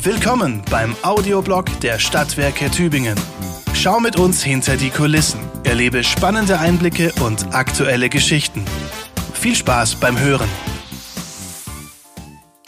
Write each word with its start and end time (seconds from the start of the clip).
Willkommen 0.00 0.62
beim 0.70 0.94
Audioblog 1.02 1.80
der 1.80 1.98
Stadtwerke 1.98 2.70
Tübingen. 2.70 3.18
Schau 3.74 3.98
mit 3.98 4.16
uns 4.16 4.44
hinter 4.44 4.76
die 4.76 4.90
Kulissen, 4.90 5.40
erlebe 5.64 6.04
spannende 6.04 6.60
Einblicke 6.60 7.12
und 7.20 7.52
aktuelle 7.52 8.08
Geschichten. 8.08 8.64
Viel 9.34 9.56
Spaß 9.56 9.96
beim 9.96 10.16
Hören. 10.16 10.48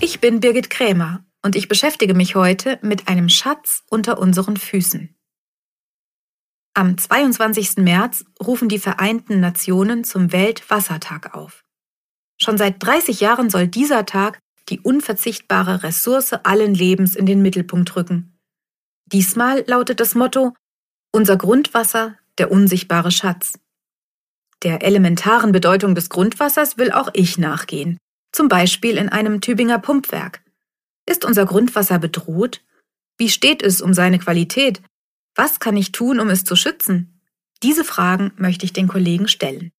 Ich 0.01 0.19
bin 0.19 0.41
Birgit 0.41 0.71
Krämer 0.71 1.25
und 1.41 1.55
ich 1.55 1.69
beschäftige 1.69 2.15
mich 2.15 2.35
heute 2.35 2.81
mit 2.83 3.07
einem 3.07 3.29
Schatz 3.29 3.85
unter 3.89 4.19
unseren 4.19 4.57
Füßen. 4.57 5.17
Am 6.75 6.99
22. 6.99 7.77
März 7.77 8.25
rufen 8.45 8.69
die 8.69 8.81
Vereinten 8.81 9.39
Nationen 9.39 10.03
zum 10.03 10.33
Weltwassertag 10.33 11.33
auf. 11.33 11.63
Schon 12.43 12.59
seit 12.59 12.83
30 12.83 13.21
Jahren 13.21 13.51
soll 13.51 13.69
dieser 13.69 14.05
Tag 14.05 14.41
die 14.71 14.81
unverzichtbare 14.81 15.83
Ressource 15.83 16.33
allen 16.33 16.75
Lebens 16.75 17.17
in 17.17 17.27
den 17.27 17.43
Mittelpunkt 17.43 17.95
rücken. 17.97 18.39
Diesmal 19.07 19.65
lautet 19.67 20.01
das 20.01 20.15
Motto 20.15 20.55
Unser 21.13 21.37
Grundwasser, 21.37 22.17
der 22.39 22.51
unsichtbare 22.51 23.11
Schatz. 23.11 23.59
Der 24.63 24.83
elementaren 24.83 25.53
Bedeutung 25.53 25.95
des 25.95 26.09
Grundwassers 26.09 26.79
will 26.79 26.93
auch 26.93 27.11
ich 27.15 27.39
nachgehen, 27.39 27.99
zum 28.33 28.49
Beispiel 28.49 28.97
in 28.97 29.09
einem 29.09 29.41
Tübinger 29.41 29.79
Pumpwerk. 29.79 30.43
Ist 31.09 31.25
unser 31.25 31.47
Grundwasser 31.47 31.99
bedroht? 31.99 32.63
Wie 33.19 33.29
steht 33.29 33.63
es 33.63 33.83
um 33.83 33.95
seine 33.95 34.19
Qualität? 34.19 34.81
Was 35.35 35.61
kann 35.61 35.77
ich 35.77 35.93
tun, 35.93 36.21
um 36.21 36.29
es 36.29 36.45
zu 36.45 36.57
schützen? 36.57 37.21
Diese 37.63 37.85
Fragen 37.85 38.33
möchte 38.37 38.65
ich 38.65 38.73
den 38.73 38.89
Kollegen 38.89 39.29
stellen. 39.29 39.73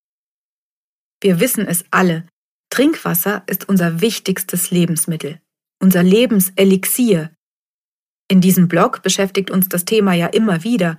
Wir 1.21 1.39
wissen 1.39 1.67
es 1.67 1.85
alle, 1.91 2.27
Trinkwasser 2.71 3.43
ist 3.47 3.67
unser 3.67 3.99
wichtigstes 3.99 4.71
Lebensmittel, 4.71 5.41
unser 5.79 6.03
Lebenselixier. 6.03 7.31
In 8.29 8.39
diesem 8.39 8.69
Blog 8.69 9.03
beschäftigt 9.03 9.51
uns 9.51 9.67
das 9.67 9.83
Thema 9.83 10.13
ja 10.13 10.27
immer 10.27 10.63
wieder, 10.63 10.97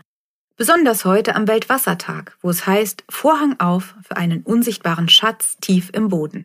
besonders 0.57 1.07
heute 1.07 1.35
am 1.35 1.49
Weltwassertag, 1.49 2.37
wo 2.43 2.51
es 2.51 2.67
heißt 2.67 3.05
Vorhang 3.09 3.59
auf 3.59 3.95
für 4.03 4.19
einen 4.19 4.43
unsichtbaren 4.43 5.09
Schatz 5.09 5.57
tief 5.63 5.89
im 5.95 6.09
Boden. 6.09 6.45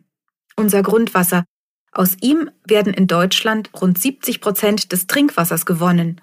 Unser 0.55 0.81
Grundwasser. 0.81 1.43
Aus 1.91 2.15
ihm 2.21 2.49
werden 2.65 2.93
in 2.93 3.07
Deutschland 3.07 3.69
rund 3.81 3.99
70 3.99 4.39
Prozent 4.39 4.91
des 4.93 5.07
Trinkwassers 5.07 5.65
gewonnen 5.65 6.21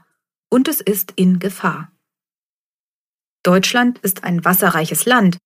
und 0.48 0.66
es 0.66 0.80
ist 0.80 1.12
in 1.16 1.40
Gefahr. 1.40 1.92
Deutschland 3.42 3.98
ist 3.98 4.24
ein 4.24 4.46
wasserreiches 4.46 5.04
Land, 5.04 5.36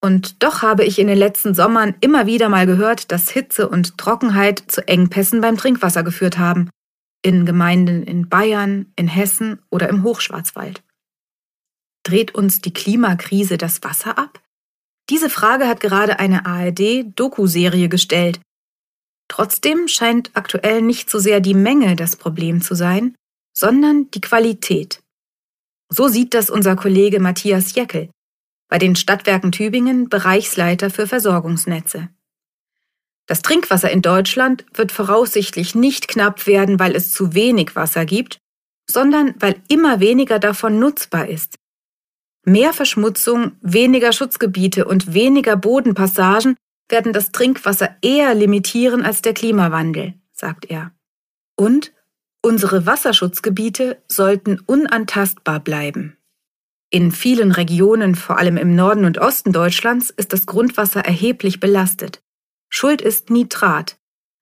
und 0.00 0.42
doch 0.42 0.62
habe 0.62 0.84
ich 0.84 0.98
in 0.98 1.08
den 1.08 1.18
letzten 1.18 1.54
Sommern 1.54 1.94
immer 2.00 2.26
wieder 2.26 2.48
mal 2.48 2.66
gehört, 2.66 3.10
dass 3.10 3.30
Hitze 3.30 3.68
und 3.68 3.98
Trockenheit 3.98 4.62
zu 4.68 4.86
Engpässen 4.86 5.40
beim 5.40 5.56
Trinkwasser 5.56 6.04
geführt 6.04 6.38
haben. 6.38 6.70
In 7.22 7.44
Gemeinden 7.44 8.04
in 8.04 8.28
Bayern, 8.28 8.92
in 8.94 9.08
Hessen 9.08 9.60
oder 9.70 9.88
im 9.88 10.04
Hochschwarzwald. 10.04 10.84
Dreht 12.04 12.34
uns 12.34 12.60
die 12.60 12.72
Klimakrise 12.72 13.58
das 13.58 13.82
Wasser 13.82 14.18
ab? 14.18 14.40
Diese 15.10 15.28
Frage 15.28 15.66
hat 15.66 15.80
gerade 15.80 16.20
eine 16.20 16.46
ARD-Doku-Serie 16.46 17.88
gestellt. 17.88 18.40
Trotzdem 19.28 19.88
scheint 19.88 20.30
aktuell 20.34 20.80
nicht 20.80 21.10
so 21.10 21.18
sehr 21.18 21.40
die 21.40 21.54
Menge 21.54 21.96
das 21.96 22.14
Problem 22.16 22.62
zu 22.62 22.76
sein, 22.76 23.16
sondern 23.52 24.10
die 24.12 24.20
Qualität. 24.20 25.00
So 25.90 26.06
sieht 26.06 26.34
das 26.34 26.50
unser 26.50 26.76
Kollege 26.76 27.18
Matthias 27.18 27.74
Jeckel 27.74 28.10
bei 28.68 28.78
den 28.78 28.96
Stadtwerken 28.96 29.52
Tübingen 29.52 30.08
Bereichsleiter 30.08 30.90
für 30.90 31.06
Versorgungsnetze. 31.06 32.08
Das 33.26 33.42
Trinkwasser 33.42 33.90
in 33.90 34.02
Deutschland 34.02 34.64
wird 34.72 34.92
voraussichtlich 34.92 35.74
nicht 35.74 36.08
knapp 36.08 36.46
werden, 36.46 36.78
weil 36.78 36.94
es 36.94 37.12
zu 37.12 37.34
wenig 37.34 37.76
Wasser 37.76 38.06
gibt, 38.06 38.38
sondern 38.86 39.34
weil 39.38 39.56
immer 39.68 40.00
weniger 40.00 40.38
davon 40.38 40.78
nutzbar 40.78 41.28
ist. 41.28 41.56
Mehr 42.44 42.72
Verschmutzung, 42.72 43.52
weniger 43.60 44.12
Schutzgebiete 44.12 44.86
und 44.86 45.12
weniger 45.12 45.56
Bodenpassagen 45.56 46.56
werden 46.88 47.12
das 47.12 47.32
Trinkwasser 47.32 47.96
eher 48.00 48.34
limitieren 48.34 49.02
als 49.04 49.20
der 49.20 49.34
Klimawandel, 49.34 50.14
sagt 50.32 50.64
er. 50.70 50.92
Und 51.56 51.92
unsere 52.40 52.86
Wasserschutzgebiete 52.86 54.02
sollten 54.08 54.60
unantastbar 54.60 55.60
bleiben. 55.60 56.17
In 56.90 57.12
vielen 57.12 57.52
Regionen, 57.52 58.14
vor 58.14 58.38
allem 58.38 58.56
im 58.56 58.74
Norden 58.74 59.04
und 59.04 59.18
Osten 59.18 59.52
Deutschlands, 59.52 60.08
ist 60.08 60.32
das 60.32 60.46
Grundwasser 60.46 61.00
erheblich 61.00 61.60
belastet. 61.60 62.22
Schuld 62.70 63.02
ist 63.02 63.28
Nitrat, 63.28 63.98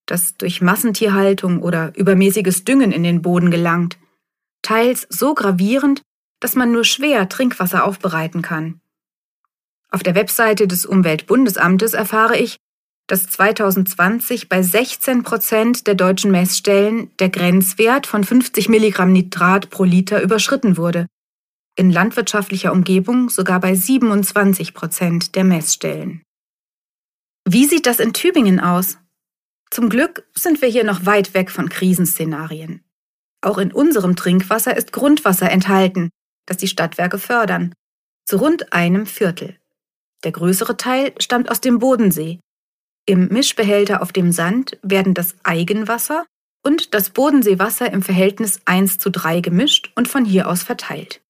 das 0.07 0.37
durch 0.37 0.61
Massentierhaltung 0.61 1.61
oder 1.61 1.93
übermäßiges 1.97 2.63
Düngen 2.63 2.93
in 2.93 3.03
den 3.03 3.21
Boden 3.21 3.51
gelangt, 3.51 3.99
teils 4.63 5.09
so 5.11 5.35
gravierend, 5.35 6.03
dass 6.39 6.55
man 6.55 6.71
nur 6.71 6.85
schwer 6.85 7.29
Trinkwasser 7.29 7.85
aufbereiten 7.85 8.43
kann. 8.43 8.81
Auf 9.91 10.05
der 10.05 10.15
Webseite 10.15 10.69
des 10.69 10.87
Umweltbundesamtes 10.87 11.95
erfahre 11.95 12.37
ich, 12.37 12.59
dass 13.09 13.29
2020 13.29 14.49
bei 14.49 14.63
16 14.63 15.25
Prozent 15.25 15.87
der 15.89 15.95
deutschen 15.97 16.31
Messstellen 16.31 17.11
der 17.19 17.29
Grenzwert 17.29 18.07
von 18.07 18.23
50 18.23 18.69
Milligramm 18.69 19.13
Nitrat 19.13 19.71
pro 19.71 19.83
Liter 19.83 20.23
überschritten 20.23 20.77
wurde 20.77 21.07
in 21.77 21.93
landwirtschaftlicher 21.93 22.73
Umgebung 22.73 23.29
sogar 23.29 23.61
bei 23.61 23.75
27 23.75 24.75
Prozent 24.75 25.37
der 25.37 25.45
Messstellen. 25.45 26.23
Wie 27.49 27.67
sieht 27.67 27.87
das 27.87 28.01
in 28.01 28.13
Tübingen 28.13 28.59
aus? 28.59 28.99
Zum 29.71 29.89
Glück 29.89 30.27
sind 30.35 30.63
wir 30.63 30.69
hier 30.69 30.85
noch 30.85 31.07
weit 31.07 31.35
weg 31.35 31.51
von 31.51 31.69
Krisenszenarien. 31.69 32.83
Auch 33.43 33.59
in 33.59 33.73
unserem 33.73 34.17
Trinkwasser 34.17 34.77
ist 34.77 34.93
Grundwasser 34.93 35.51
enthalten, 35.51 36.11
das 36.47 36.57
die 36.57 36.69
Stadtwerke 36.69 37.19
fördern, 37.19 37.75
zu 38.25 38.39
rund 38.39 38.73
einem 38.73 39.07
Viertel. 39.07 39.59
Der 40.25 40.33
größere 40.33 40.77
Teil 40.77 41.15
stammt 41.21 41.51
aus 41.51 41.61
dem 41.61 41.79
Bodensee. 41.79 42.41
Im 43.05 43.29
Mischbehälter 43.29 44.03
auf 44.03 44.13
dem 44.13 44.33
Sand 44.33 44.79
werden 44.83 45.15
das 45.15 45.37
Eigenwasser 45.45 46.25
und 46.65 46.95
das 46.95 47.11
Bodenseewasser 47.11 47.93
im 47.93 48.03
Verhältnis 48.03 48.61
1 48.65 48.99
zu 48.99 49.11
3 49.11 49.41
gemischt 49.41 49.93
und 49.95 50.09
von 50.09 50.25
hier 50.25 50.49
aus 50.49 50.65
verteilt. 50.65 51.21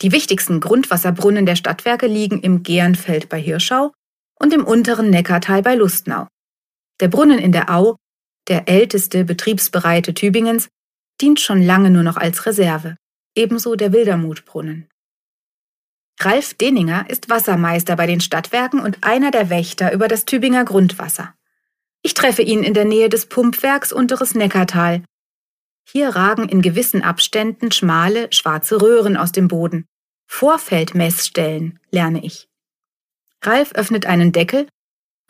Die 0.00 0.12
wichtigsten 0.12 0.60
Grundwasserbrunnen 0.60 1.44
der 1.44 1.56
Stadtwerke 1.56 2.06
liegen 2.06 2.40
im 2.40 2.62
Gernfeld 2.62 3.28
bei 3.28 3.40
Hirschau 3.40 3.92
und 4.38 4.52
im 4.52 4.64
unteren 4.64 5.10
Neckartal 5.10 5.62
bei 5.62 5.74
Lustnau. 5.74 6.28
Der 7.00 7.08
Brunnen 7.08 7.38
in 7.38 7.52
der 7.52 7.70
Au, 7.70 7.96
der 8.48 8.68
älteste 8.68 9.24
betriebsbereite 9.24 10.14
Tübingens, 10.14 10.68
dient 11.20 11.40
schon 11.40 11.62
lange 11.62 11.90
nur 11.90 12.04
noch 12.04 12.16
als 12.16 12.46
Reserve, 12.46 12.96
ebenso 13.34 13.74
der 13.74 13.92
Wildermutbrunnen. 13.92 14.88
Ralf 16.20 16.54
Deninger 16.54 17.08
ist 17.08 17.28
Wassermeister 17.28 17.96
bei 17.96 18.06
den 18.06 18.20
Stadtwerken 18.20 18.80
und 18.80 19.04
einer 19.04 19.30
der 19.30 19.50
Wächter 19.50 19.92
über 19.92 20.08
das 20.08 20.24
Tübinger 20.24 20.64
Grundwasser. 20.64 21.34
Ich 22.02 22.14
treffe 22.14 22.42
ihn 22.42 22.62
in 22.62 22.74
der 22.74 22.84
Nähe 22.84 23.08
des 23.08 23.26
Pumpwerks 23.26 23.92
Unteres 23.92 24.34
Neckartal, 24.34 25.02
hier 25.90 26.10
ragen 26.10 26.48
in 26.48 26.60
gewissen 26.60 27.02
Abständen 27.02 27.72
schmale, 27.72 28.28
schwarze 28.30 28.82
Röhren 28.82 29.16
aus 29.16 29.32
dem 29.32 29.48
Boden. 29.48 29.86
Vorfeldmessstellen, 30.26 31.80
lerne 31.90 32.24
ich. 32.24 32.48
Ralf 33.42 33.72
öffnet 33.72 34.04
einen 34.04 34.32
Deckel 34.32 34.68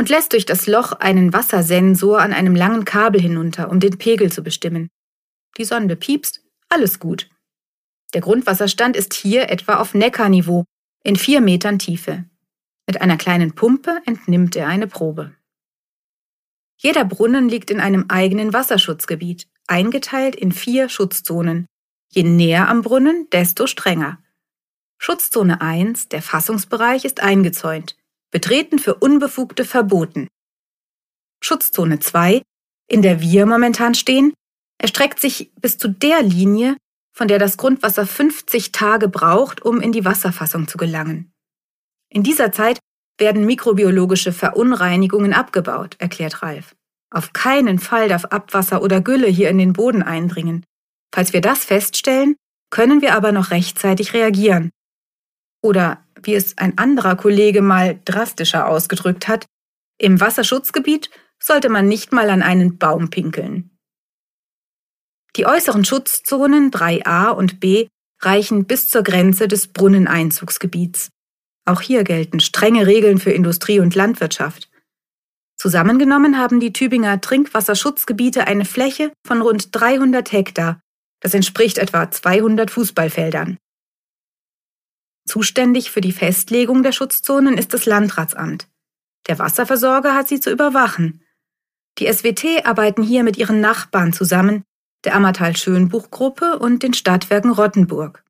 und 0.01 0.09
lässt 0.09 0.33
durch 0.33 0.47
das 0.47 0.67
Loch 0.67 0.93
einen 0.93 1.33
Wassersensor 1.33 2.21
an 2.21 2.33
einem 2.33 2.57
langen 2.57 2.85
Kabel 2.85 3.21
hinunter, 3.21 3.71
um 3.71 3.79
den 3.79 3.99
Pegel 3.99 4.33
zu 4.33 4.43
bestimmen. 4.43 4.89
Die 5.59 5.65
Sonde 5.65 5.95
piepst, 5.95 6.43
alles 6.69 6.99
gut. 6.99 7.31
Der 8.15 8.21
Grundwasserstand 8.21 8.97
ist 8.97 9.15
hier 9.15 9.51
etwa 9.51 9.77
auf 9.77 9.95
Neckarniveau, 9.95 10.65
in 11.05 11.17
vier 11.17 11.41
Metern 11.41 11.79
Tiefe. 11.79 12.25
Mit 12.87 13.01
einer 13.01 13.17
kleinen 13.17 13.55
Pumpe 13.55 14.01
entnimmt 14.07 14.57
er 14.57 14.67
eine 14.67 14.87
Probe. 14.89 15.35
Jeder 16.79 17.05
Brunnen 17.05 17.49
liegt 17.49 17.71
in 17.71 17.81
einem 17.81 18.07
eigenen 18.09 18.53
Wasserschutzgebiet 18.53 19.47
eingeteilt 19.69 20.37
in 20.37 20.53
vier 20.53 20.89
Schutzzonen. 20.89 21.67
Je 22.11 22.23
näher 22.23 22.69
am 22.69 22.83
Brunnen, 22.83 23.29
desto 23.31 23.67
strenger. 23.67 24.19
Schutzzone 24.99 25.61
1, 25.61 26.09
der 26.09 26.23
Fassungsbereich, 26.23 27.05
ist 27.05 27.21
eingezäunt. 27.21 27.97
Betreten 28.31 28.79
für 28.79 28.95
Unbefugte 28.95 29.65
verboten. 29.65 30.29
Schutzzone 31.43 32.01
2, 32.01 32.43
in 32.89 33.03
der 33.03 33.21
wir 33.21 33.47
momentan 33.47 33.95
stehen, 33.95 34.35
erstreckt 34.79 35.21
sich 35.21 35.53
bis 35.61 35.79
zu 35.79 35.89
der 35.89 36.23
Linie, 36.23 36.77
von 37.15 37.29
der 37.29 37.39
das 37.39 37.57
Grundwasser 37.57 38.07
50 38.07 38.73
Tage 38.73 39.09
braucht, 39.09 39.65
um 39.65 39.81
in 39.81 39.93
die 39.93 40.05
Wasserfassung 40.05 40.69
zu 40.69 40.79
gelangen. 40.79 41.33
In 42.09 42.23
dieser 42.23 42.53
Zeit 42.53 42.79
werden 43.19 43.45
mikrobiologische 43.45 44.33
Verunreinigungen 44.33 45.33
abgebaut, 45.33 45.97
erklärt 45.99 46.43
Ralf. 46.43 46.75
Auf 47.11 47.33
keinen 47.33 47.79
Fall 47.79 48.09
darf 48.09 48.27
Abwasser 48.27 48.83
oder 48.83 49.01
Gülle 49.01 49.29
hier 49.29 49.51
in 49.51 49.59
den 49.59 49.73
Boden 49.73 50.03
eindringen. 50.03 50.65
Falls 51.15 51.33
wir 51.33 51.41
das 51.41 51.65
feststellen, 51.65 52.37
können 52.71 53.01
wir 53.01 53.15
aber 53.15 53.33
noch 53.33 53.51
rechtzeitig 53.51 54.13
reagieren. 54.13 54.71
Oder, 55.63 56.05
wie 56.23 56.35
es 56.35 56.59
ein 56.59 56.77
anderer 56.79 57.17
Kollege 57.17 57.63
mal 57.63 58.01
drastischer 58.05 58.69
ausgedrückt 58.69 59.27
hat, 59.27 59.47
im 59.99 60.21
Wasserschutzgebiet 60.21 61.11
sollte 61.43 61.69
man 61.69 61.89
nicht 61.89 62.13
mal 62.13 62.31
an 62.31 62.43
einen 62.43 62.79
Baum 62.79 63.11
pinkeln. 63.11 63.71
Die 65.37 65.47
äußeren 65.47 65.85
Schutzzonen 65.85 66.71
3a 66.71 67.31
und 67.31 67.61
b 67.61 67.89
reichen 68.21 68.65
bis 68.65 68.89
zur 68.89 69.03
Grenze 69.03 69.49
des 69.49 69.69
Brunneneinzugsgebiets. 69.69 71.11
Auch 71.65 71.81
hier 71.81 72.03
gelten 72.03 72.41
strenge 72.41 72.87
Regeln 72.87 73.19
für 73.19 73.31
Industrie 73.31 73.79
und 73.81 73.95
Landwirtschaft. 73.95 74.71
Zusammengenommen 75.59 76.39
haben 76.39 76.61
die 76.61 76.73
Tübinger 76.73 77.21
Trinkwasserschutzgebiete 77.21 78.47
eine 78.47 78.65
Fläche 78.65 79.13
von 79.27 79.43
rund 79.43 79.69
300 79.73 80.31
Hektar. 80.31 80.81
Das 81.21 81.35
entspricht 81.35 81.79
etwa 81.79 82.09
200 82.09 82.71
Fußballfeldern. 82.71 83.59
Zuständig 85.27 85.91
für 85.91 86.01
die 86.01 86.13
Festlegung 86.13 86.85
der 86.85 86.93
Schutzzonen 86.93 87.59
ist 87.59 87.75
das 87.75 87.87
Landratsamt. 87.87 88.69
Der 89.27 89.41
Wasserversorger 89.41 90.15
hat 90.15 90.29
sie 90.29 90.39
zu 90.39 90.51
überwachen. 90.51 91.25
Die 91.99 92.07
SWT 92.07 92.65
arbeiten 92.65 93.03
hier 93.03 93.25
mit 93.25 93.37
ihren 93.37 93.61
Nachbarn 93.61 94.13
zusammen, 94.13 94.63
der 95.05 95.17
Ammertal-Schönbuch-Gruppe 95.17 96.61
und 96.61 96.85
den 96.85 96.95
Stadtwerken 96.95 97.51
Rottenburg. 97.51 98.25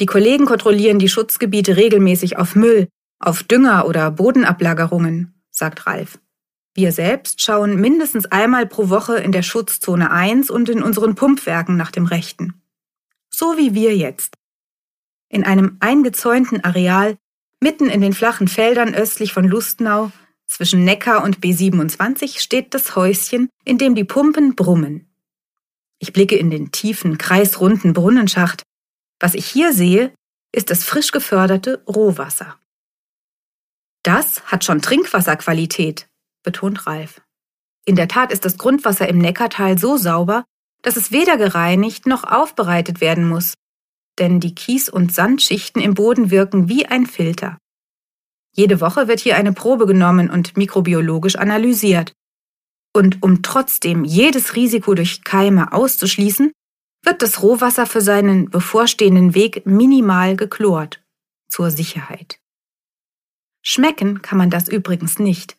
Die 0.00 0.06
Kollegen 0.06 0.44
kontrollieren 0.44 0.98
die 0.98 1.08
Schutzgebiete 1.08 1.76
regelmäßig 1.76 2.36
auf 2.36 2.56
Müll, 2.56 2.88
auf 3.20 3.44
Dünger 3.44 3.86
oder 3.86 4.10
Bodenablagerungen, 4.10 5.35
sagt 5.56 5.86
Ralf. 5.86 6.18
Wir 6.74 6.92
selbst 6.92 7.40
schauen 7.40 7.80
mindestens 7.80 8.26
einmal 8.26 8.66
pro 8.66 8.90
Woche 8.90 9.16
in 9.16 9.32
der 9.32 9.42
Schutzzone 9.42 10.10
1 10.10 10.50
und 10.50 10.68
in 10.68 10.82
unseren 10.82 11.14
Pumpwerken 11.14 11.76
nach 11.76 11.90
dem 11.90 12.04
Rechten. 12.04 12.60
So 13.30 13.56
wie 13.56 13.74
wir 13.74 13.96
jetzt. 13.96 14.34
In 15.28 15.44
einem 15.44 15.78
eingezäunten 15.80 16.62
Areal, 16.62 17.16
mitten 17.60 17.88
in 17.88 18.02
den 18.02 18.12
flachen 18.12 18.46
Feldern 18.46 18.94
östlich 18.94 19.32
von 19.32 19.48
Lustenau, 19.48 20.12
zwischen 20.46 20.84
Neckar 20.84 21.24
und 21.24 21.40
B27 21.40 22.38
steht 22.38 22.74
das 22.74 22.94
Häuschen, 22.94 23.48
in 23.64 23.78
dem 23.78 23.94
die 23.94 24.04
Pumpen 24.04 24.54
brummen. 24.54 25.10
Ich 25.98 26.12
blicke 26.12 26.36
in 26.36 26.50
den 26.50 26.70
tiefen, 26.70 27.18
kreisrunden 27.18 27.94
Brunnenschacht. 27.94 28.62
Was 29.18 29.34
ich 29.34 29.46
hier 29.46 29.72
sehe, 29.72 30.12
ist 30.52 30.70
das 30.70 30.84
frisch 30.84 31.10
geförderte 31.10 31.82
Rohwasser. 31.88 32.58
Das 34.06 34.40
hat 34.44 34.62
schon 34.62 34.80
Trinkwasserqualität, 34.80 36.06
betont 36.44 36.86
Ralf. 36.86 37.22
In 37.84 37.96
der 37.96 38.06
Tat 38.06 38.30
ist 38.30 38.44
das 38.44 38.56
Grundwasser 38.56 39.08
im 39.08 39.18
Neckartal 39.18 39.78
so 39.78 39.96
sauber, 39.96 40.44
dass 40.82 40.94
es 40.94 41.10
weder 41.10 41.36
gereinigt 41.36 42.06
noch 42.06 42.22
aufbereitet 42.22 43.00
werden 43.00 43.28
muss, 43.28 43.54
denn 44.20 44.38
die 44.38 44.54
Kies- 44.54 44.88
und 44.88 45.12
Sandschichten 45.12 45.82
im 45.82 45.94
Boden 45.94 46.30
wirken 46.30 46.68
wie 46.68 46.86
ein 46.86 47.06
Filter. 47.06 47.58
Jede 48.54 48.80
Woche 48.80 49.08
wird 49.08 49.18
hier 49.18 49.36
eine 49.36 49.52
Probe 49.52 49.86
genommen 49.86 50.30
und 50.30 50.56
mikrobiologisch 50.56 51.34
analysiert. 51.34 52.12
Und 52.94 53.24
um 53.24 53.42
trotzdem 53.42 54.04
jedes 54.04 54.54
Risiko 54.54 54.94
durch 54.94 55.24
Keime 55.24 55.72
auszuschließen, 55.72 56.52
wird 57.02 57.22
das 57.22 57.42
Rohwasser 57.42 57.86
für 57.86 58.00
seinen 58.00 58.50
bevorstehenden 58.50 59.34
Weg 59.34 59.66
minimal 59.66 60.36
geklort. 60.36 61.02
Zur 61.48 61.72
Sicherheit. 61.72 62.38
Schmecken 63.68 64.22
kann 64.22 64.38
man 64.38 64.48
das 64.48 64.68
übrigens 64.68 65.18
nicht. 65.18 65.56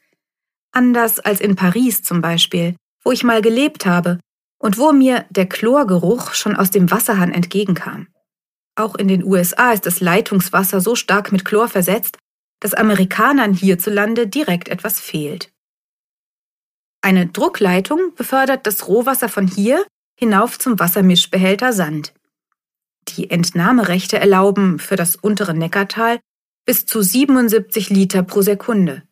Anders 0.72 1.20
als 1.20 1.42
in 1.42 1.58
Paris 1.58 2.04
zum 2.04 2.22
Beispiel, 2.22 2.78
wo 3.04 3.12
ich 3.12 3.26
mal 3.26 3.42
gelebt 3.42 3.86
habe 3.86 4.22
und 4.60 4.78
wo 4.78 4.94
mir 4.94 5.26
der 5.30 5.50
Chlorgeruch 5.50 6.34
schon 6.34 6.56
aus 6.56 6.72
dem 6.72 6.90
Wasserhahn 6.90 7.34
entgegenkam. 7.34 8.08
Auch 8.76 8.96
in 8.96 9.10
den 9.10 9.26
USA 9.26 9.74
ist 9.74 9.86
das 9.86 10.00
Leitungswasser 10.00 10.80
so 10.80 10.96
stark 10.96 11.34
mit 11.34 11.44
Chlor 11.44 11.68
versetzt, 11.68 12.18
dass 12.62 12.74
Amerikanern 12.74 13.54
hierzulande 13.54 14.26
direkt 14.26 14.70
etwas 14.70 15.02
fehlt. 15.02 15.52
Eine 17.02 17.28
Druckleitung 17.28 18.16
befördert 18.16 18.66
das 18.68 18.88
Rohwasser 18.88 19.28
von 19.28 19.48
hier 19.48 19.86
hinauf 20.18 20.58
zum 20.58 20.80
Wassermischbehälter 20.80 21.74
Sand. 21.74 22.14
Die 23.10 23.30
Entnahmerechte 23.30 24.18
erlauben 24.18 24.80
für 24.80 24.96
das 24.96 25.18
untere 25.18 25.54
Neckartal 25.54 26.22
bis 26.68 26.86
zu 26.86 27.02
77 27.02 27.90
Liter 27.90 28.24
pro 28.24 28.42
Sekunde. 28.42 29.04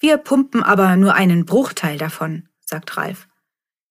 Wir 0.00 0.16
pumpen 0.18 0.64
aber 0.64 0.96
nur 0.96 1.14
einen 1.14 1.46
Bruchteil 1.46 1.96
davon, 1.96 2.48
sagt 2.60 2.96
Ralf. 2.96 3.28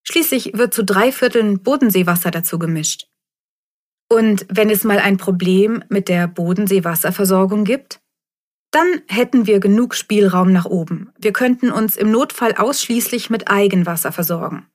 Schließlich 0.04 0.52
wird 0.56 0.74
zu 0.74 0.84
drei 0.84 1.14
Vierteln 1.14 1.64
Bodenseewasser 1.64 2.30
dazu 2.30 2.60
gemischt. 2.60 3.08
Und 4.12 4.46
wenn 4.50 4.70
es 4.70 4.84
mal 4.84 5.00
ein 5.00 5.16
Problem 5.16 5.82
mit 5.88 6.10
der 6.10 6.28
Bodenseewasserversorgung 6.28 7.64
gibt? 7.64 8.02
Dann 8.72 9.02
hätten 9.08 9.48
wir 9.48 9.62
genug 9.62 9.96
Spielraum 9.96 10.52
nach 10.52 10.66
oben. 10.66 11.12
Wir 11.18 11.32
könnten 11.32 11.72
uns 11.72 11.96
im 11.96 12.12
Notfall 12.12 12.56
ausschließlich 12.56 13.30
mit 13.30 13.50
Eigenwasser 13.50 14.12
versorgen. 14.12 14.68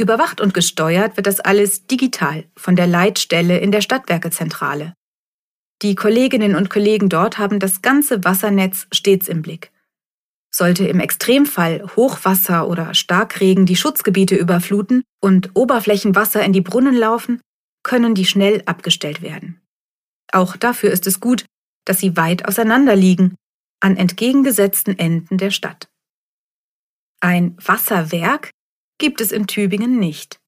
Überwacht 0.00 0.40
und 0.40 0.54
gesteuert 0.54 1.16
wird 1.16 1.28
das 1.28 1.38
alles 1.38 1.86
digital 1.86 2.46
von 2.56 2.74
der 2.74 2.88
Leitstelle 2.88 3.58
in 3.58 3.70
der 3.70 3.80
Stadtwerkezentrale. 3.80 4.97
Die 5.82 5.94
Kolleginnen 5.94 6.56
und 6.56 6.70
Kollegen 6.70 7.08
dort 7.08 7.38
haben 7.38 7.60
das 7.60 7.82
ganze 7.82 8.24
Wassernetz 8.24 8.88
stets 8.92 9.28
im 9.28 9.42
Blick. 9.42 9.70
Sollte 10.52 10.88
im 10.88 10.98
Extremfall 10.98 11.88
Hochwasser 11.94 12.68
oder 12.68 12.94
Starkregen 12.94 13.64
die 13.64 13.76
Schutzgebiete 13.76 14.34
überfluten 14.34 15.04
und 15.20 15.50
Oberflächenwasser 15.54 16.42
in 16.42 16.52
die 16.52 16.62
Brunnen 16.62 16.96
laufen, 16.96 17.40
können 17.84 18.14
die 18.14 18.24
schnell 18.24 18.62
abgestellt 18.66 19.22
werden. 19.22 19.60
Auch 20.32 20.56
dafür 20.56 20.90
ist 20.90 21.06
es 21.06 21.20
gut, 21.20 21.44
dass 21.84 22.00
sie 22.00 22.16
weit 22.16 22.46
auseinander 22.46 22.96
liegen, 22.96 23.36
an 23.80 23.96
entgegengesetzten 23.96 24.98
Enden 24.98 25.38
der 25.38 25.50
Stadt. 25.50 25.88
Ein 27.20 27.56
Wasserwerk 27.64 28.50
gibt 28.98 29.20
es 29.20 29.32
in 29.32 29.46
Tübingen 29.46 29.98
nicht. 29.98 30.38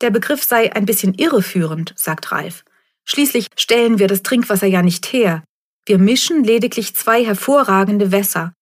Der 0.00 0.10
Begriff 0.10 0.42
sei 0.42 0.74
ein 0.74 0.86
bisschen 0.86 1.14
irreführend, 1.14 1.92
sagt 1.96 2.32
Ralf. 2.32 2.64
Schließlich 3.04 3.48
stellen 3.56 3.98
wir 3.98 4.08
das 4.08 4.22
Trinkwasser 4.22 4.66
ja 4.66 4.82
nicht 4.82 5.12
her. 5.12 5.44
Wir 5.86 5.98
mischen 5.98 6.44
lediglich 6.44 6.94
zwei 6.94 7.24
hervorragende 7.24 8.12
Wässer 8.12 8.52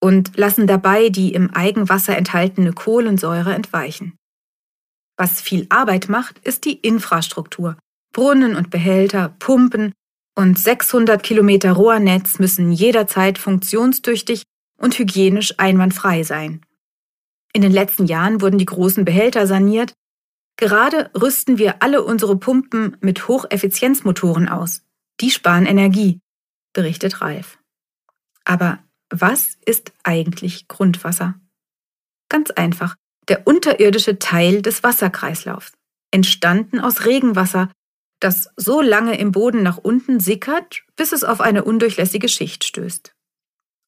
und 0.00 0.36
lassen 0.36 0.66
dabei 0.66 1.10
die 1.10 1.34
im 1.34 1.50
Eigenwasser 1.50 2.16
enthaltene 2.16 2.72
Kohlensäure 2.72 3.54
entweichen. 3.54 4.16
Was 5.16 5.40
viel 5.40 5.66
Arbeit 5.68 6.08
macht, 6.08 6.38
ist 6.40 6.64
die 6.64 6.78
Infrastruktur. 6.78 7.76
Brunnen 8.12 8.56
und 8.56 8.70
Behälter, 8.70 9.34
Pumpen 9.38 9.92
und 10.34 10.58
600 10.58 11.22
Kilometer 11.22 11.72
Rohrnetz 11.72 12.38
müssen 12.38 12.72
jederzeit 12.72 13.38
funktionstüchtig 13.38 14.42
und 14.78 14.98
hygienisch 14.98 15.54
einwandfrei 15.58 16.22
sein. 16.22 16.62
In 17.52 17.62
den 17.62 17.72
letzten 17.72 18.06
Jahren 18.06 18.40
wurden 18.40 18.58
die 18.58 18.64
großen 18.64 19.04
Behälter 19.04 19.46
saniert. 19.46 19.92
Gerade 20.56 21.10
rüsten 21.20 21.58
wir 21.58 21.82
alle 21.82 22.02
unsere 22.02 22.36
Pumpen 22.36 22.96
mit 23.00 23.28
Hocheffizienzmotoren 23.28 24.48
aus. 24.48 24.82
Die 25.20 25.30
sparen 25.30 25.66
Energie, 25.66 26.20
berichtet 26.72 27.20
Ralf. 27.20 27.58
Aber 28.44 28.78
was 29.10 29.58
ist 29.64 29.92
eigentlich 30.02 30.68
Grundwasser? 30.68 31.34
Ganz 32.28 32.50
einfach 32.50 32.96
der 33.28 33.46
unterirdische 33.46 34.18
Teil 34.18 34.62
des 34.62 34.82
Wasserkreislaufs, 34.82 35.72
entstanden 36.10 36.80
aus 36.80 37.04
Regenwasser, 37.04 37.70
das 38.20 38.50
so 38.56 38.80
lange 38.80 39.18
im 39.18 39.32
Boden 39.32 39.62
nach 39.62 39.78
unten 39.78 40.20
sickert, 40.20 40.82
bis 40.96 41.12
es 41.12 41.24
auf 41.24 41.40
eine 41.40 41.64
undurchlässige 41.64 42.28
Schicht 42.28 42.64
stößt. 42.64 43.14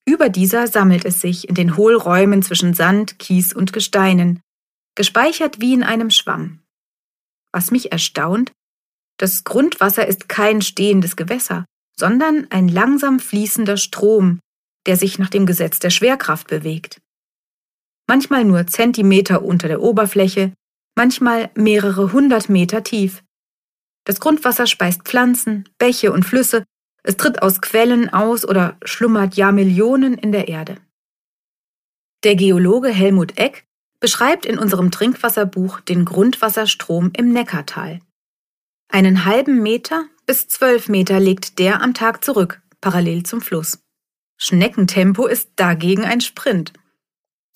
Über 0.06 0.28
dieser 0.28 0.66
sammelt 0.66 1.04
es 1.04 1.20
sich 1.20 1.48
in 1.48 1.54
den 1.54 1.76
Hohlräumen 1.76 2.42
zwischen 2.42 2.74
Sand, 2.74 3.18
Kies 3.18 3.52
und 3.52 3.72
Gesteinen, 3.72 4.40
gespeichert 4.94 5.60
wie 5.60 5.74
in 5.74 5.82
einem 5.82 6.10
Schwamm. 6.10 6.62
Was 7.52 7.70
mich 7.70 7.92
erstaunt, 7.92 8.52
das 9.18 9.44
Grundwasser 9.44 10.06
ist 10.06 10.28
kein 10.28 10.60
stehendes 10.62 11.16
Gewässer, 11.16 11.64
sondern 11.96 12.46
ein 12.50 12.68
langsam 12.68 13.20
fließender 13.20 13.76
Strom, 13.76 14.40
der 14.86 14.96
sich 14.96 15.18
nach 15.18 15.30
dem 15.30 15.46
Gesetz 15.46 15.78
der 15.78 15.90
Schwerkraft 15.90 16.48
bewegt 16.48 17.00
manchmal 18.06 18.44
nur 18.44 18.66
Zentimeter 18.66 19.42
unter 19.42 19.68
der 19.68 19.80
Oberfläche, 19.80 20.52
manchmal 20.96 21.50
mehrere 21.54 22.12
hundert 22.12 22.48
Meter 22.48 22.82
tief. 22.82 23.22
Das 24.04 24.20
Grundwasser 24.20 24.66
speist 24.66 25.02
Pflanzen, 25.04 25.68
Bäche 25.78 26.12
und 26.12 26.24
Flüsse, 26.24 26.64
es 27.02 27.16
tritt 27.16 27.42
aus 27.42 27.60
Quellen 27.60 28.12
aus 28.12 28.46
oder 28.46 28.78
schlummert 28.84 29.36
Jahrmillionen 29.36 30.14
in 30.14 30.32
der 30.32 30.48
Erde. 30.48 30.76
Der 32.22 32.36
Geologe 32.36 32.88
Helmut 32.88 33.38
Eck 33.38 33.66
beschreibt 34.04 34.44
in 34.44 34.58
unserem 34.58 34.90
Trinkwasserbuch 34.90 35.80
den 35.80 36.04
Grundwasserstrom 36.04 37.10
im 37.16 37.32
Neckartal. 37.32 38.00
Einen 38.90 39.24
halben 39.24 39.62
Meter 39.62 40.04
bis 40.26 40.46
zwölf 40.46 40.90
Meter 40.90 41.18
legt 41.20 41.58
der 41.58 41.80
am 41.80 41.94
Tag 41.94 42.22
zurück, 42.22 42.60
parallel 42.82 43.22
zum 43.22 43.40
Fluss. 43.40 43.78
Schneckentempo 44.36 45.26
ist 45.26 45.52
dagegen 45.56 46.04
ein 46.04 46.20
Sprint. 46.20 46.74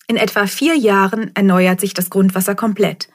In 0.07 0.17
etwa 0.17 0.47
vier 0.47 0.75
Jahren 0.75 1.37
erneuert 1.37 1.81
sich 1.81 1.93
das 1.93 2.09
Grundwasser 2.09 2.55
komplett. 2.55 3.11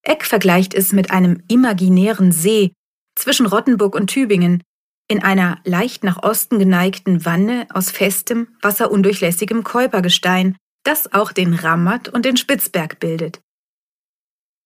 Eck 0.00 0.24
vergleicht 0.24 0.72
es 0.72 0.92
mit 0.92 1.10
einem 1.10 1.42
imaginären 1.48 2.32
See 2.32 2.72
zwischen 3.14 3.44
Rottenburg 3.44 3.94
und 3.94 4.06
Tübingen, 4.06 4.62
in 5.08 5.22
einer 5.22 5.60
leicht 5.64 6.04
nach 6.04 6.22
Osten 6.22 6.58
geneigten 6.58 7.26
Wanne 7.26 7.66
aus 7.68 7.90
festem, 7.90 8.48
wasserundurchlässigem 8.62 9.62
Käupergestein, 9.62 10.56
das 10.84 11.12
auch 11.12 11.32
den 11.32 11.54
Rammert 11.54 12.08
und 12.08 12.24
den 12.24 12.36
Spitzberg 12.36 12.98
bildet. 12.98 13.40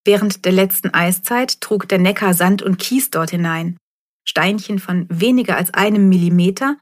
Während 0.05 0.45
der 0.45 0.53
letzten 0.53 0.95
Eiszeit 0.95 1.61
trug 1.61 1.89
der 1.89 1.99
Neckar 1.99 2.35
Sand 2.35 2.63
und 2.63 2.79
Kies 2.79 3.11
dort 3.11 3.31
hinein. 3.31 3.77
Steinchen 4.25 4.79
von 4.79 5.07
weniger 5.09 5.57
als 5.57 5.75
einem 5.75 6.09
Millimeter 6.09 6.79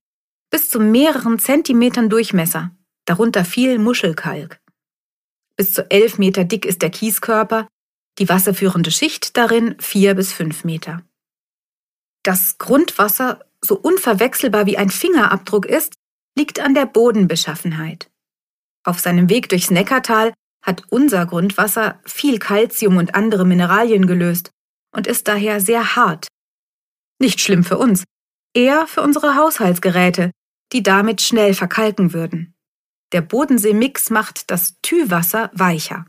bis 0.51 0.71
zu 0.71 0.79
mehreren 0.79 1.39
Zentimetern 1.39 2.09
Durchmesser, 2.09 2.71
darunter 3.07 3.45
viel 3.45 3.79
Muschelkalk. 3.79 4.61
Bis 5.57 5.73
zu 5.73 5.91
elf 5.91 6.19
Meter 6.19 6.45
dick 6.45 6.65
ist 6.65 6.83
der 6.83 6.91
Kieskörper, 6.91 7.67
die 8.19 8.29
wasserführende 8.29 8.91
Schicht 8.91 9.37
darin 9.37 9.77
vier 9.81 10.15
bis 10.15 10.33
fünf 10.33 10.65
Meter. 10.65 11.03
Das 12.23 12.59
Grundwasser, 12.59 13.45
so 13.61 13.77
unverwechselbar 13.77 14.67
wie 14.67 14.79
ein 14.79 14.91
Fingerabdruck 14.91 15.67
ist, 15.67 15.95
liegt 16.37 16.61
an 16.61 16.75
der 16.75 16.87
Bodenbeschaffenheit. 16.87 18.11
Auf 18.85 19.01
seinem 19.01 19.31
Weg 19.31 19.49
durchs 19.49 19.71
Neckartal 19.71 20.33
hat 20.63 20.85
unser 20.91 21.27
Grundwasser 21.27 22.01
viel 22.05 22.39
Kalzium 22.39 22.97
und 22.97 23.15
andere 23.15 23.45
Mineralien 23.45 24.07
gelöst 24.07 24.51
und 24.95 25.07
ist 25.07 25.27
daher 25.29 25.61
sehr 25.61 25.97
hart. 25.97 26.29
Nicht 27.19 27.41
schlimm 27.41 27.65
für 27.65 27.79
uns, 27.79 28.05
eher 28.55 28.87
für 28.87 29.03
unsere 29.03 29.37
Haushaltsgeräte, 29.37 30.31
die 30.73 30.83
damit 30.83 31.21
schnell 31.21 31.55
verkalken 31.55 32.13
würden. 32.13 32.55
Der 33.13 33.21
Bodenseemix 33.21 34.11
macht 34.11 34.51
das 34.51 34.75
Tühwasser 34.83 35.51
weicher. 35.55 36.07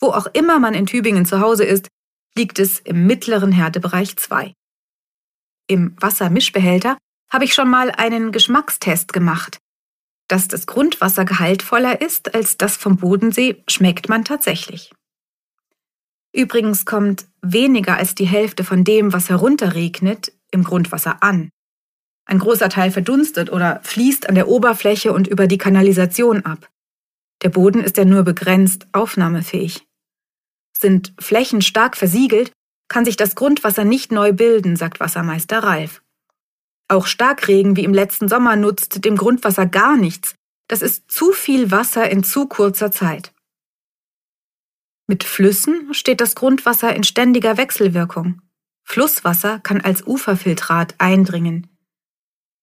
Wo 0.00 0.08
auch 0.08 0.26
immer 0.26 0.58
man 0.58 0.74
in 0.74 0.86
Tübingen 0.86 1.26
zu 1.26 1.40
Hause 1.40 1.64
ist, 1.64 1.88
liegt 2.36 2.58
es 2.58 2.80
im 2.80 3.06
mittleren 3.06 3.52
Härtebereich 3.52 4.16
2. 4.16 4.52
Im 5.68 5.96
Wassermischbehälter 6.00 6.98
habe 7.30 7.44
ich 7.44 7.54
schon 7.54 7.68
mal 7.68 7.90
einen 7.90 8.30
Geschmackstest 8.30 9.12
gemacht. 9.12 9.58
Dass 10.28 10.48
das 10.48 10.66
Grundwasser 10.66 11.24
gehaltvoller 11.24 12.00
ist 12.00 12.34
als 12.34 12.56
das 12.56 12.76
vom 12.76 12.96
Bodensee, 12.96 13.62
schmeckt 13.68 14.08
man 14.08 14.24
tatsächlich. 14.24 14.92
Übrigens 16.32 16.84
kommt 16.84 17.26
weniger 17.40 17.96
als 17.96 18.14
die 18.14 18.26
Hälfte 18.26 18.64
von 18.64 18.84
dem, 18.84 19.12
was 19.12 19.30
herunterregnet, 19.30 20.32
im 20.50 20.64
Grundwasser 20.64 21.22
an. 21.22 21.50
Ein 22.26 22.40
großer 22.40 22.68
Teil 22.68 22.90
verdunstet 22.90 23.50
oder 23.50 23.80
fließt 23.84 24.28
an 24.28 24.34
der 24.34 24.48
Oberfläche 24.48 25.12
und 25.12 25.28
über 25.28 25.46
die 25.46 25.58
Kanalisation 25.58 26.44
ab. 26.44 26.68
Der 27.42 27.50
Boden 27.50 27.82
ist 27.82 27.96
ja 27.96 28.04
nur 28.04 28.22
begrenzt 28.22 28.86
aufnahmefähig. 28.92 29.86
Sind 30.76 31.14
Flächen 31.18 31.62
stark 31.62 31.96
versiegelt, 31.96 32.52
kann 32.88 33.04
sich 33.04 33.16
das 33.16 33.34
Grundwasser 33.34 33.84
nicht 33.84 34.12
neu 34.12 34.32
bilden, 34.32 34.76
sagt 34.76 35.00
Wassermeister 35.00 35.60
Ralf. 35.60 36.02
Auch 36.88 37.06
Starkregen 37.06 37.76
wie 37.76 37.84
im 37.84 37.94
letzten 37.94 38.28
Sommer 38.28 38.56
nutzt 38.56 39.04
dem 39.04 39.16
Grundwasser 39.16 39.66
gar 39.66 39.96
nichts. 39.96 40.34
Das 40.68 40.82
ist 40.82 41.10
zu 41.10 41.32
viel 41.32 41.70
Wasser 41.70 42.08
in 42.10 42.24
zu 42.24 42.46
kurzer 42.46 42.90
Zeit. 42.90 43.32
Mit 45.08 45.24
Flüssen 45.24 45.94
steht 45.94 46.20
das 46.20 46.34
Grundwasser 46.34 46.94
in 46.94 47.04
ständiger 47.04 47.56
Wechselwirkung. 47.56 48.42
Flusswasser 48.84 49.60
kann 49.60 49.80
als 49.80 50.06
Uferfiltrat 50.06 50.94
eindringen. 50.98 51.68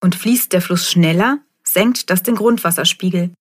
Und 0.02 0.14
fließt 0.14 0.52
der 0.52 0.60
Fluss 0.60 0.90
schneller, 0.90 1.38
senkt 1.62 2.10
das 2.10 2.22
den 2.22 2.34
Grundwasserspiegel. 2.34 3.34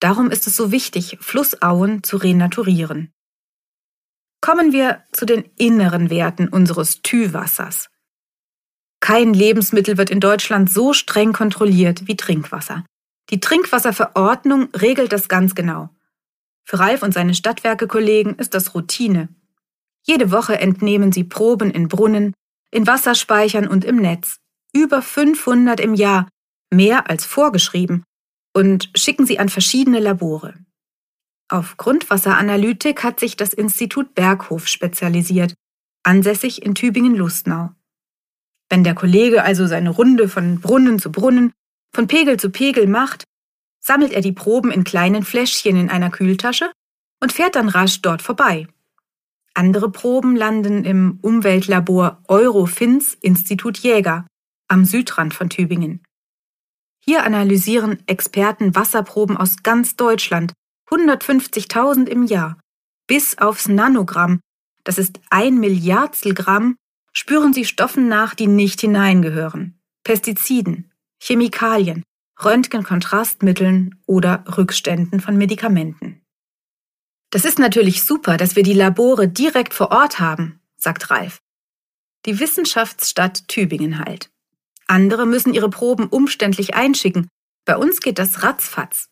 Darum 0.00 0.30
ist 0.30 0.46
es 0.46 0.56
so 0.56 0.70
wichtig, 0.70 1.18
Flussauen 1.20 2.02
zu 2.02 2.16
renaturieren. 2.16 3.10
Kommen 4.40 4.72
wir 4.72 5.02
zu 5.12 5.24
den 5.24 5.44
inneren 5.56 6.10
Werten 6.10 6.48
unseres 6.48 7.00
Tühwassers. 7.00 7.88
Kein 9.04 9.34
Lebensmittel 9.34 9.98
wird 9.98 10.08
in 10.08 10.18
Deutschland 10.18 10.72
so 10.72 10.94
streng 10.94 11.34
kontrolliert 11.34 12.08
wie 12.08 12.16
Trinkwasser. 12.16 12.86
Die 13.28 13.38
Trinkwasserverordnung 13.38 14.70
regelt 14.74 15.12
das 15.12 15.28
ganz 15.28 15.54
genau. 15.54 15.90
Für 16.64 16.78
Ralf 16.78 17.02
und 17.02 17.12
seine 17.12 17.34
Stadtwerke-Kollegen 17.34 18.36
ist 18.36 18.54
das 18.54 18.74
Routine. 18.74 19.28
Jede 20.06 20.30
Woche 20.30 20.58
entnehmen 20.58 21.12
sie 21.12 21.22
Proben 21.22 21.70
in 21.70 21.88
Brunnen, 21.88 22.32
in 22.70 22.86
Wasserspeichern 22.86 23.68
und 23.68 23.84
im 23.84 23.96
Netz. 23.96 24.38
Über 24.72 25.02
500 25.02 25.80
im 25.80 25.92
Jahr, 25.92 26.26
mehr 26.72 27.10
als 27.10 27.26
vorgeschrieben, 27.26 28.04
und 28.54 28.88
schicken 28.94 29.26
sie 29.26 29.38
an 29.38 29.50
verschiedene 29.50 30.00
Labore. 30.00 30.54
Auf 31.50 31.76
Grundwasseranalytik 31.76 33.04
hat 33.04 33.20
sich 33.20 33.36
das 33.36 33.52
Institut 33.52 34.14
Berghof 34.14 34.66
spezialisiert, 34.66 35.52
ansässig 36.04 36.62
in 36.62 36.74
Tübingen-Lustnau. 36.74 37.74
Wenn 38.68 38.84
der 38.84 38.94
Kollege 38.94 39.44
also 39.44 39.66
seine 39.66 39.90
Runde 39.90 40.28
von 40.28 40.60
Brunnen 40.60 40.98
zu 40.98 41.12
Brunnen, 41.12 41.52
von 41.94 42.06
Pegel 42.06 42.38
zu 42.38 42.50
Pegel 42.50 42.86
macht, 42.86 43.24
sammelt 43.80 44.12
er 44.12 44.20
die 44.20 44.32
Proben 44.32 44.70
in 44.70 44.84
kleinen 44.84 45.22
Fläschchen 45.22 45.76
in 45.76 45.90
einer 45.90 46.10
Kühltasche 46.10 46.72
und 47.20 47.32
fährt 47.32 47.54
dann 47.54 47.68
rasch 47.68 48.00
dort 48.02 48.22
vorbei. 48.22 48.66
Andere 49.54 49.90
Proben 49.90 50.34
landen 50.34 50.84
im 50.84 51.18
Umweltlabor 51.22 52.22
Eurofins 52.26 53.14
Institut 53.14 53.78
Jäger 53.78 54.26
am 54.68 54.84
Südrand 54.84 55.34
von 55.34 55.48
Tübingen. 55.48 56.02
Hier 57.04 57.22
analysieren 57.24 58.02
Experten 58.06 58.74
Wasserproben 58.74 59.36
aus 59.36 59.62
ganz 59.62 59.94
Deutschland, 59.94 60.54
150.000 60.90 62.06
im 62.08 62.24
Jahr, 62.24 62.58
bis 63.06 63.38
aufs 63.38 63.68
Nanogramm, 63.68 64.40
das 64.84 64.98
ist 64.98 65.20
ein 65.30 65.60
Milliardstel 65.60 66.34
Gramm 66.34 66.76
spüren 67.16 67.52
sie 67.52 67.64
Stoffen 67.64 68.08
nach, 68.08 68.34
die 68.34 68.46
nicht 68.46 68.80
hineingehören. 68.80 69.80
Pestiziden, 70.02 70.92
Chemikalien, 71.22 72.02
Röntgenkontrastmitteln 72.44 74.02
oder 74.06 74.44
Rückständen 74.58 75.20
von 75.20 75.36
Medikamenten. 75.36 76.20
Das 77.30 77.44
ist 77.44 77.58
natürlich 77.58 78.02
super, 78.02 78.36
dass 78.36 78.56
wir 78.56 78.62
die 78.62 78.74
Labore 78.74 79.28
direkt 79.28 79.72
vor 79.72 79.90
Ort 79.92 80.20
haben, 80.20 80.60
sagt 80.76 81.10
Ralf. 81.10 81.38
Die 82.26 82.38
Wissenschaftsstadt 82.40 83.48
Tübingen 83.48 83.98
halt. 83.98 84.30
Andere 84.86 85.26
müssen 85.26 85.54
ihre 85.54 85.70
Proben 85.70 86.08
umständlich 86.08 86.74
einschicken. 86.74 87.28
Bei 87.64 87.76
uns 87.76 88.00
geht 88.00 88.18
das 88.18 88.42
ratzfatz. 88.42 89.08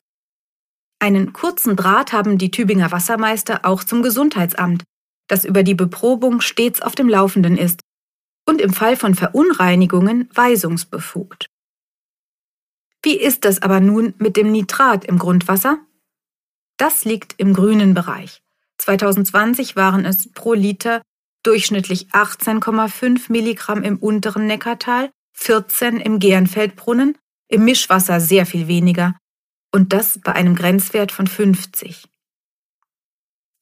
Einen 0.99 1.32
kurzen 1.32 1.76
Draht 1.76 2.12
haben 2.12 2.38
die 2.38 2.50
Tübinger 2.50 2.92
Wassermeister 2.92 3.61
auch 3.64 3.82
zum 3.82 4.02
Gesundheitsamt, 4.02 4.85
das 5.28 5.44
über 5.44 5.62
die 5.62 5.75
Beprobung 5.75 6.40
stets 6.40 6.82
auf 6.82 6.94
dem 6.94 7.09
Laufenden 7.09 7.56
ist 7.56 7.80
und 8.46 8.61
im 8.61 8.72
Fall 8.72 8.96
von 8.96 9.14
Verunreinigungen 9.14 10.28
weisungsbefugt. 10.34 11.46
Wie 13.02 13.18
ist 13.18 13.44
das 13.44 13.62
aber 13.62 13.80
nun 13.80 14.14
mit 14.18 14.37
dem 14.37 14.52
Nitrat 14.52 15.04
im 15.04 15.18
Grundwasser? 15.18 15.78
Das 16.76 17.04
liegt 17.04 17.34
im 17.38 17.52
grünen 17.52 17.94
Bereich. 17.94 18.42
2020 18.78 19.76
waren 19.76 20.04
es 20.04 20.32
pro 20.32 20.54
Liter 20.54 21.02
durchschnittlich 21.42 22.08
18,5 22.12 23.30
Milligramm 23.30 23.82
im 23.82 23.99
unteren 23.99 24.46
Neckartal, 24.46 25.11
14 25.34 25.99
im 25.99 26.18
Gernfeldbrunnen, 26.18 27.18
im 27.49 27.64
Mischwasser 27.64 28.20
sehr 28.20 28.46
viel 28.46 28.68
weniger 28.68 29.16
und 29.72 29.92
das 29.92 30.20
bei 30.22 30.32
einem 30.32 30.54
Grenzwert 30.54 31.12
von 31.12 31.26
50. 31.26 32.04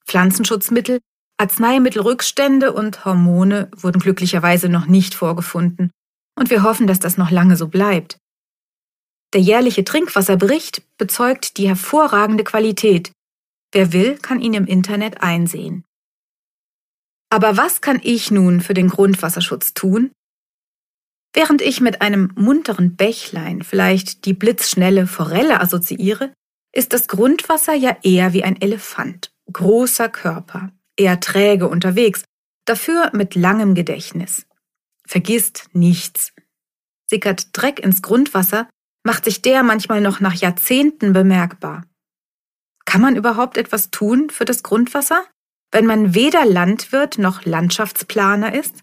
Pflanzenschutzmittel 0.07 1.01
Arzneimittelrückstände 1.41 2.73
und 2.73 3.07
Hormone 3.07 3.71
wurden 3.75 3.99
glücklicherweise 3.99 4.69
noch 4.69 4.87
nicht 4.87 5.15
vorgefunden, 5.15 5.91
und 6.39 6.51
wir 6.51 6.63
hoffen, 6.63 6.87
dass 6.87 7.01
das 7.01 7.17
noch 7.17 7.31
lange 7.31 7.57
so 7.57 7.69
bleibt. 7.69 8.19
Der 9.33 9.41
jährliche 9.41 9.85
Trinkwasserbericht 9.85 10.83
bezeugt 10.99 11.57
die 11.57 11.67
hervorragende 11.67 12.45
Qualität. 12.45 13.13
Wer 13.73 13.93
will, 13.95 14.19
kann 14.19 14.41
ihn 14.41 14.53
im 14.53 14.67
Internet 14.67 15.23
einsehen. 15.23 15.85
Aber 17.31 17.57
was 17.57 17.81
kann 17.81 18.01
ich 18.03 18.31
nun 18.31 18.61
für 18.61 18.75
den 18.75 18.89
Grundwasserschutz 18.89 19.73
tun? 19.73 20.11
Während 21.33 21.63
ich 21.63 21.81
mit 21.81 22.03
einem 22.03 22.33
munteren 22.35 22.97
Bächlein 22.97 23.63
vielleicht 23.63 24.27
die 24.27 24.35
blitzschnelle 24.35 25.07
Forelle 25.07 25.61
assoziiere, 25.61 26.35
ist 26.75 26.93
das 26.93 27.09
Grundwasser 27.09 27.73
ja 27.73 27.97
eher 28.03 28.33
wie 28.33 28.45
ein 28.45 28.61
Elefant, 28.61 29.31
großer 29.53 30.09
Körper, 30.09 30.73
eher 31.01 31.19
träge 31.19 31.67
unterwegs, 31.67 32.25
dafür 32.67 33.11
mit 33.15 33.35
langem 33.35 33.75
Gedächtnis. 33.75 34.47
Vergisst 35.07 35.69
nichts. 35.73 36.33
Sickert 37.09 37.49
Dreck 37.53 37.81
ins 37.81 38.03
Grundwasser, 38.03 38.69
macht 39.03 39.25
sich 39.25 39.43
der 39.43 39.63
manchmal 39.63 40.01
noch 40.01 40.21
nach 40.21 40.35
Jahrzehnten 40.35 41.13
bemerkbar. 41.13 41.85
Kann 42.85 43.01
man 43.01 43.17
überhaupt 43.17 43.57
etwas 43.57 43.91
tun 43.91 44.31
für 44.31 44.45
das 44.45 44.63
Grundwasser, 44.63 45.25
wenn 45.73 45.87
man 45.87 46.15
weder 46.15 46.45
Landwirt 46.45 47.19
noch 47.19 47.45
Landschaftsplaner 47.45 48.55
ist? 48.55 48.83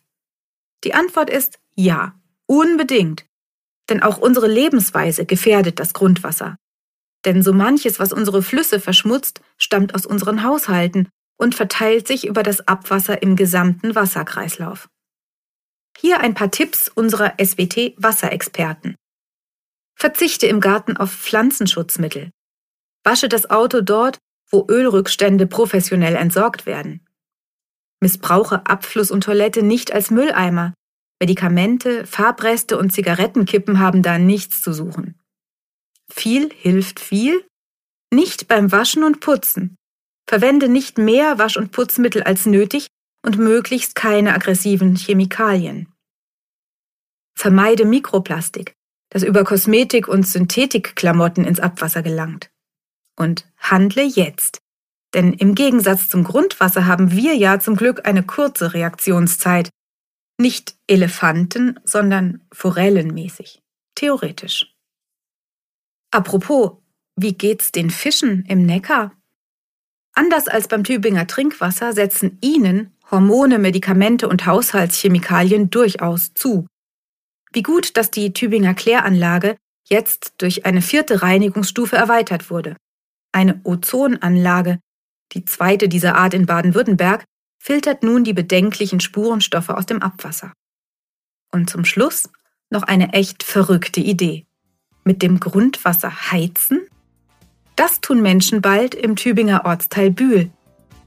Die 0.84 0.94
Antwort 0.94 1.30
ist 1.30 1.60
ja, 1.76 2.20
unbedingt. 2.48 3.26
Denn 3.90 4.02
auch 4.02 4.18
unsere 4.18 4.48
Lebensweise 4.48 5.26
gefährdet 5.26 5.80
das 5.80 5.94
Grundwasser. 5.94 6.58
Denn 7.26 7.42
so 7.44 7.54
manches, 7.54 8.00
was 8.00 8.12
unsere 8.12 8.42
Flüsse 8.42 8.80
verschmutzt, 8.80 9.42
stammt 9.58 9.96
aus 9.96 10.06
unseren 10.06 10.44
Haushalten 10.44 11.10
und 11.38 11.56
verteilt 11.56 12.08
sich 12.08 12.28
über 12.28 12.44
das 12.44 12.68
Abwasser 12.68 13.22
im 13.22 13.36
gesamten 13.36 13.96
Wasserkreislauf. 13.96 14.90
Hier 15.98 16.20
ein 16.20 16.34
paar 16.34 16.52
Tipps 16.52 16.90
unserer 16.90 17.34
SWT 17.44 17.94
Wasserexperten. 17.98 18.96
Verzichte 19.96 20.46
im 20.48 20.60
Garten 20.60 20.96
auf 20.98 21.12
Pflanzenschutzmittel. 21.12 22.32
Wasche 23.04 23.30
das 23.30 23.50
Auto 23.50 23.82
dort, 23.82 24.20
wo 24.50 24.68
Ölrückstände 24.70 25.48
professionell 25.48 26.16
entsorgt 26.16 26.66
werden. 26.66 27.06
Missbrauche 28.00 28.66
Abfluss 28.68 29.10
und 29.10 29.24
Toilette 29.24 29.64
nicht 29.64 29.92
als 29.92 30.12
Mülleimer. 30.12 30.74
Medikamente, 31.20 32.06
Farbreste 32.06 32.78
und 32.78 32.92
Zigarettenkippen 32.94 33.80
haben 33.80 34.04
da 34.04 34.20
nichts 34.20 34.62
zu 34.62 34.72
suchen. 34.72 35.20
Viel 36.10 36.52
hilft 36.54 37.00
viel? 37.00 37.44
Nicht 38.14 38.48
beim 38.48 38.72
Waschen 38.72 39.04
und 39.04 39.20
Putzen. 39.20 39.78
Verwende 40.28 40.68
nicht 40.68 40.98
mehr 40.98 41.40
Wasch- 41.40 41.58
und 41.58 41.72
Putzmittel 41.72 42.24
als 42.24 42.46
nötig 42.46 42.88
und 43.26 43.38
möglichst 43.38 43.96
keine 43.96 44.34
aggressiven 44.34 44.96
Chemikalien. 44.96 45.94
Vermeide 47.36 47.86
Mikroplastik, 47.86 48.74
das 49.10 49.24
über 49.24 49.44
Kosmetik 49.44 50.08
und 50.08 50.28
Synthetikklamotten 50.28 51.46
ins 51.46 51.60
Abwasser 51.60 52.04
gelangt. 52.04 52.50
Und 53.18 53.50
handle 53.58 54.04
jetzt. 54.04 54.60
Denn 55.14 55.34
im 55.34 55.56
Gegensatz 55.56 56.10
zum 56.10 56.24
Grundwasser 56.24 56.86
haben 56.86 57.12
wir 57.12 57.36
ja 57.36 57.60
zum 57.60 57.76
Glück 57.76 58.06
eine 58.06 58.24
kurze 58.24 58.74
Reaktionszeit. 58.74 59.70
Nicht 60.40 60.76
Elefanten, 60.88 61.80
sondern 61.84 62.46
forellenmäßig. 62.52 63.62
Theoretisch. 63.96 64.76
Apropos, 66.12 66.78
wie 67.16 67.34
geht's 67.34 67.72
den 67.72 67.90
Fischen 67.90 68.46
im 68.46 68.66
Neckar? 68.66 69.17
Anders 70.18 70.48
als 70.48 70.68
beim 70.68 70.84
Tübinger 70.84 71.28
Trinkwasser 71.28 71.94
setzen 71.94 72.40
ihnen 72.42 72.92
Hormone, 73.12 73.60
Medikamente 73.60 74.28
und 74.28 74.48
Haushaltschemikalien 74.48 75.70
durchaus 75.70 76.34
zu. 76.34 76.66
Wie 77.54 77.62
gut, 77.62 77.96
dass 77.98 78.10
die 78.10 78.34
Tübinger 78.34 78.74
Kläranlage 78.74 79.58
jetzt 79.88 80.34
durch 80.40 80.66
eine 80.66 80.82
vierte 80.82 81.22
Reinigungsstufe 81.22 81.96
erweitert 81.96 82.50
wurde. 82.50 82.78
Eine 83.32 83.62
Ozonanlage, 83.64 84.80
die 85.34 85.46
zweite 85.46 85.88
dieser 85.88 86.16
Art 86.16 86.34
in 86.34 86.48
Baden-Württemberg, 86.48 87.24
filtert 87.60 88.02
nun 88.02 88.24
die 88.24 88.34
bedenklichen 88.34 89.00
Spurenstoffe 89.00 89.70
aus 89.70 89.86
dem 89.86 90.02
Abwasser. 90.02 90.52
Und 91.52 91.70
zum 91.70 91.86
Schluss 91.86 92.28
noch 92.72 92.82
eine 92.82 93.14
echt 93.14 93.44
verrückte 93.44 94.00
Idee. 94.00 94.48
Mit 95.04 95.22
dem 95.22 95.40
Grundwasser 95.40 96.32
heizen? 96.32 96.88
Das 97.78 98.02
tun 98.02 98.24
Menschen 98.24 98.62
bald 98.62 98.96
im 98.96 99.16
Tübinger 99.16 99.64
Ortsteil 99.66 100.10
Bühl. 100.10 100.50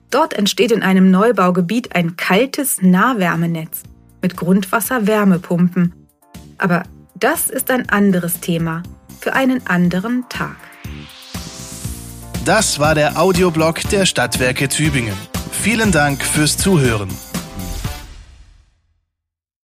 Dort 0.09 0.33
entsteht 0.35 0.71
in 0.71 0.83
einem 0.83 1.11
Neubaugebiet 1.11 1.97
ein 1.97 2.17
kaltes 2.17 2.81
Nahwärmenetz 2.81 3.83
mit 4.23 4.37
Grundwasser-Wärmepumpen. 4.37 5.95
Aber 6.59 6.85
das 7.17 7.51
ist 7.51 7.73
ein 7.73 7.89
anderes 7.89 8.39
Thema 8.39 8.85
für 9.21 9.33
einen 9.33 9.67
anderen 9.67 10.25
Tag. 10.29 10.57
Das 12.45 12.79
war 12.79 12.95
der 12.95 13.21
Audioblog 13.21 13.81
der 13.91 14.07
Stadtwerke 14.07 14.69
Tübingen. 14.69 15.17
Vielen 15.51 15.91
Dank 15.91 16.23
fürs 16.23 16.57
Zuhören. 16.57 17.11